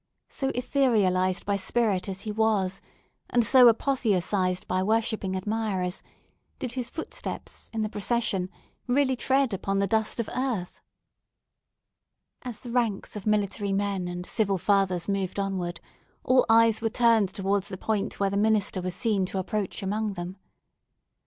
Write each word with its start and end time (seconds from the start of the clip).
So 0.29 0.49
etherealised 0.53 1.45
by 1.45 1.57
spirit 1.57 2.09
as 2.09 2.21
he 2.21 2.31
was, 2.31 2.81
and 3.29 3.45
so 3.45 3.67
apotheosised 3.67 4.67
by 4.67 4.81
worshipping 4.81 5.35
admirers, 5.35 6.01
did 6.57 6.71
his 6.71 6.89
footsteps, 6.89 7.69
in 7.71 7.83
the 7.83 7.87
procession, 7.87 8.49
really 8.87 9.15
tread 9.15 9.53
upon 9.53 9.77
the 9.77 9.85
dust 9.85 10.19
of 10.19 10.27
earth? 10.35 10.81
As 12.41 12.61
the 12.61 12.71
ranks 12.71 13.15
of 13.15 13.27
military 13.27 13.73
men 13.73 14.07
and 14.07 14.25
civil 14.25 14.57
fathers 14.57 15.07
moved 15.07 15.37
onward, 15.37 15.79
all 16.23 16.47
eyes 16.49 16.81
were 16.81 16.89
turned 16.89 17.29
towards 17.29 17.69
the 17.69 17.77
point 17.77 18.19
where 18.19 18.31
the 18.31 18.37
minister 18.37 18.81
was 18.81 18.95
seen 18.95 19.27
to 19.27 19.37
approach 19.37 19.83
among 19.83 20.13
them. 20.13 20.37